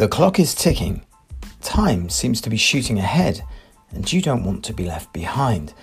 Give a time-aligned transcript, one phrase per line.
[0.00, 1.04] The clock is ticking.
[1.60, 3.42] Time seems to be shooting ahead,
[3.90, 5.74] and you don't want to be left behind.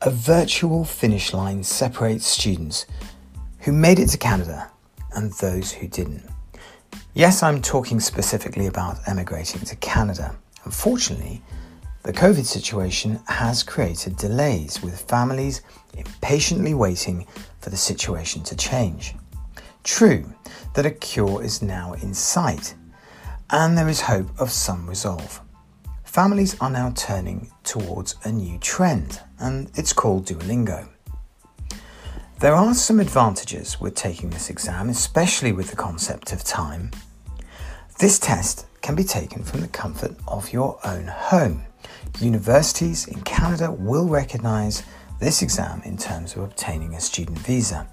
[0.00, 2.86] A virtual finish line separates students
[3.58, 4.70] who made it to Canada
[5.12, 6.24] and those who didn't.
[7.12, 10.34] Yes, I'm talking specifically about emigrating to Canada.
[10.64, 11.42] Unfortunately,
[12.02, 15.60] the COVID situation has created delays with families
[15.98, 17.26] impatiently waiting
[17.60, 19.14] for the situation to change.
[19.84, 20.24] True
[20.72, 22.74] that a cure is now in sight,
[23.50, 25.40] and there is hope of some resolve.
[26.04, 30.88] Families are now turning towards a new trend, and it's called Duolingo.
[32.40, 36.90] There are some advantages with taking this exam, especially with the concept of time.
[37.98, 41.62] This test can be taken from the comfort of your own home.
[42.20, 44.82] Universities in Canada will recognise
[45.18, 47.86] this exam in terms of obtaining a student visa.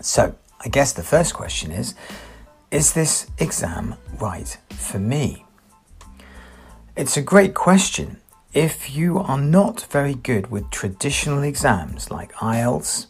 [0.00, 1.94] So, I guess the first question is
[2.70, 5.46] Is this exam right for me?
[6.96, 8.18] It's a great question.
[8.52, 13.06] If you are not very good with traditional exams like IELTS,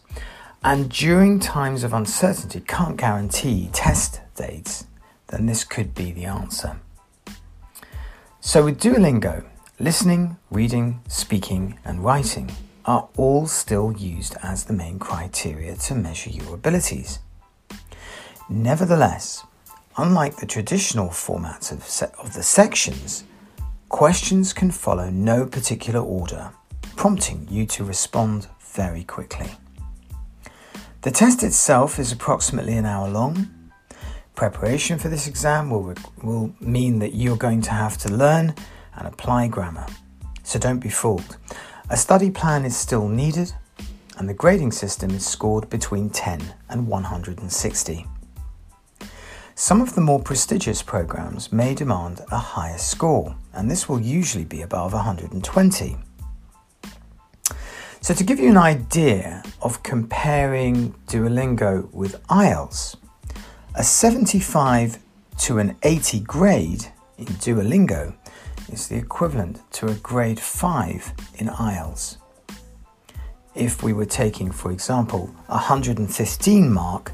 [0.63, 4.85] and during times of uncertainty can't guarantee test dates,
[5.27, 6.79] then this could be the answer.
[8.39, 9.43] So, with Duolingo,
[9.77, 12.49] listening, reading, speaking, and writing
[12.85, 17.19] are all still used as the main criteria to measure your abilities.
[18.49, 19.43] Nevertheless,
[19.99, 23.25] unlike the traditional formats of, se- of the sections,
[23.89, 26.51] questions can follow no particular order,
[26.95, 29.51] prompting you to respond very quickly.
[31.01, 33.49] The test itself is approximately an hour long.
[34.35, 38.55] Preparation for this exam will, will mean that you're going to have to learn
[38.95, 39.85] and apply grammar.
[40.43, 41.37] So don't be fooled.
[41.89, 43.51] A study plan is still needed,
[44.17, 48.05] and the grading system is scored between 10 and 160.
[49.59, 54.45] Some of the more prestigious programs may demand a higher score, and this will usually
[54.45, 55.97] be above 120.
[57.99, 62.95] So, to give you an idea of comparing Duolingo with IELTS,
[63.75, 64.97] a 75
[65.39, 66.85] to an 80 grade
[67.17, 68.15] in Duolingo
[68.71, 72.15] is the equivalent to a grade 5 in IELTS.
[73.55, 77.11] If we were taking, for example, a 115 mark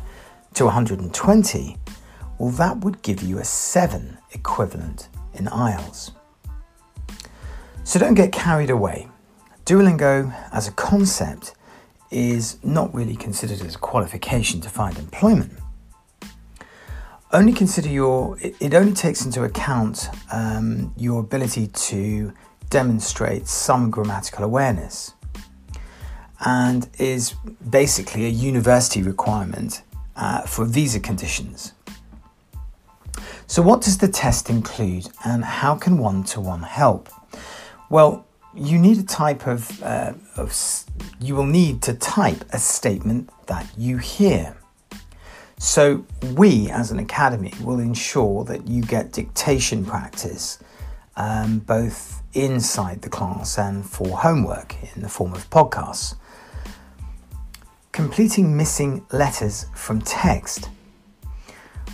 [0.53, 1.78] to 120,
[2.38, 6.12] well, that would give you a 7 equivalent in IELTS.
[7.84, 9.07] So don't get carried away.
[9.66, 11.56] Duolingo as a concept
[12.12, 15.59] is not really considered as a qualification to find employment
[17.35, 22.34] only consider your it, only takes into account um, your ability to
[22.69, 25.13] demonstrate some grammatical awareness
[26.45, 27.35] and is
[27.69, 29.84] basically a university requirement
[30.16, 31.74] uh, for visa conditions.
[33.56, 37.08] So, what does the test include and how can one to one help?
[37.90, 40.54] Well, you need a type of, uh, of,
[41.22, 44.58] you will need to type a statement that you hear.
[45.58, 50.60] So, we as an academy will ensure that you get dictation practice
[51.16, 56.16] um, both inside the class and for homework in the form of podcasts.
[57.94, 60.68] Completing missing letters from text.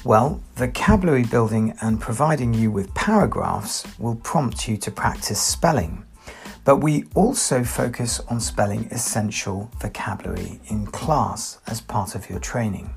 [0.04, 6.04] Well, vocabulary building and providing you with paragraphs will prompt you to practice spelling.
[6.66, 12.96] But we also focus on spelling essential vocabulary in class as part of your training.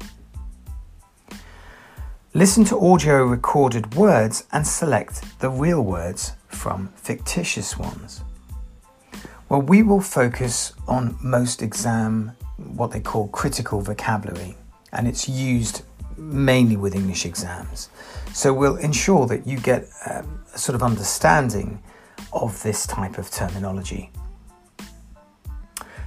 [2.32, 8.24] Listen to audio recorded words and select the real words from fictitious ones.
[9.50, 14.56] Well, we will focus on most exam, what they call critical vocabulary,
[14.90, 15.82] and it's used
[16.16, 17.90] mainly with English exams.
[18.32, 21.82] So we'll ensure that you get um, a sort of understanding
[22.32, 24.10] of this type of terminology.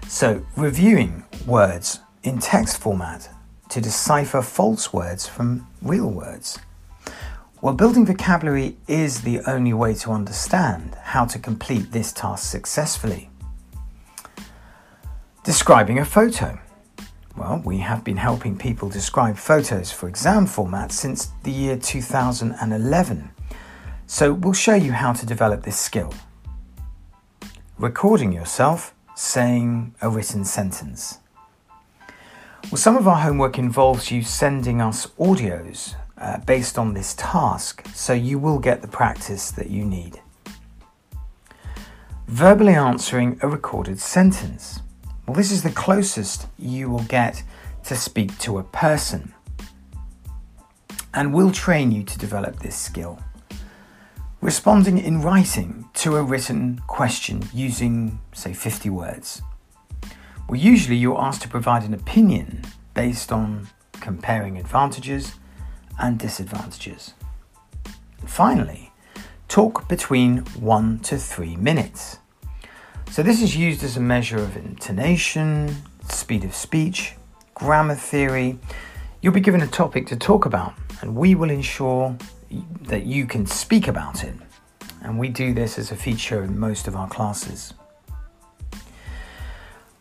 [0.08, 3.30] So, reviewing words in text format
[3.70, 6.60] to decipher false words from real words.
[7.62, 13.30] Well, building vocabulary is the only way to understand how to complete this task successfully.
[15.44, 16.60] Describing a photo.
[17.38, 23.30] Well, we have been helping people describe photos for exam format since the year 2011.
[24.08, 26.12] So we'll show you how to develop this skill.
[27.78, 31.20] Recording yourself saying a written sentence.
[32.72, 37.86] Well, some of our homework involves you sending us audios uh, based on this task,
[37.94, 40.22] so you will get the practice that you need.
[42.26, 44.80] Verbally answering a recorded sentence.
[45.28, 47.44] Well, this is the closest you will get
[47.84, 49.34] to speak to a person.
[51.14, 53.20] And we'll train you to develop this skill
[54.40, 59.42] Responding in writing to a written question using, say, 50 words.
[60.48, 62.62] Well, usually you're asked to provide an opinion
[62.94, 65.34] based on comparing advantages
[66.00, 67.16] and disadvantages.
[68.28, 68.92] Finally,
[69.48, 72.20] talk between one to three minutes.
[73.10, 75.76] So, this is used as a measure of intonation,
[76.10, 77.16] speed of speech,
[77.56, 78.60] grammar theory.
[79.22, 82.16] You'll be given a topic to talk about, and we will ensure
[82.82, 84.36] that you can speak about it.
[85.02, 87.74] And we do this as a feature in most of our classes.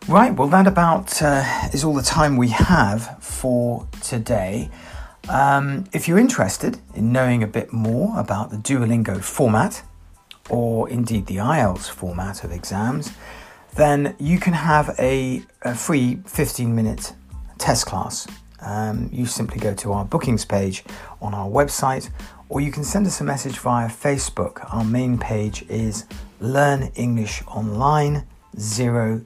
[0.09, 1.43] Right, well, that about uh,
[1.73, 4.70] is all the time we have for today.
[5.29, 9.82] Um, if you're interested in knowing a bit more about the Duolingo format,
[10.48, 13.12] or indeed the IELTS format of exams,
[13.75, 17.12] then you can have a, a free 15 minute
[17.58, 18.26] test class.
[18.60, 20.82] Um, you simply go to our bookings page
[21.20, 22.10] on our website,
[22.48, 24.72] or you can send us a message via Facebook.
[24.72, 26.04] Our main page is
[26.40, 28.26] Learn English Online
[28.56, 29.25] 001.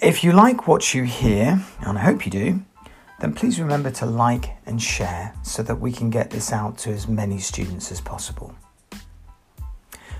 [0.00, 2.60] If you like what you hear, and I hope you do,
[3.22, 6.90] then please remember to like and share so that we can get this out to
[6.90, 8.52] as many students as possible.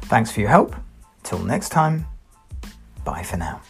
[0.03, 0.77] Thanks for your help.
[1.25, 2.07] Till next time,
[3.05, 3.61] bye for now.